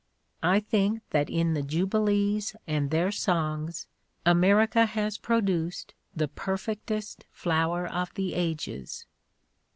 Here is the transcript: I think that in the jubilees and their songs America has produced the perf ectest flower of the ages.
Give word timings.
I 0.41 0.59
think 0.59 1.03
that 1.11 1.29
in 1.29 1.53
the 1.53 1.61
jubilees 1.61 2.55
and 2.65 2.89
their 2.89 3.11
songs 3.11 3.85
America 4.25 4.87
has 4.87 5.19
produced 5.19 5.93
the 6.15 6.27
perf 6.27 6.75
ectest 6.75 7.25
flower 7.29 7.85
of 7.85 8.11
the 8.15 8.33
ages. 8.33 9.05